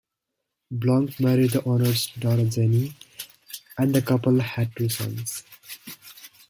Blanc 0.71 1.19
married 1.19 1.51
the 1.51 1.63
owner's 1.65 2.07
daughter 2.13 2.49
Jenny, 2.49 2.95
and 3.77 3.93
the 3.93 4.01
couple 4.01 4.39
had 4.39 4.75
two 4.75 4.89
sons. 4.89 5.43